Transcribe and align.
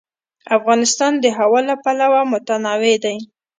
افغانستان 0.57 1.11
د 1.19 1.25
هوا 1.37 1.59
له 1.69 1.75
پلوه 1.83 2.21
متنوع 2.31 2.95
دی. 3.03 3.17